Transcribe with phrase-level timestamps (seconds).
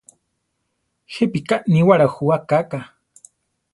[1.13, 2.79] ¿Jepíka níwara jú akáka?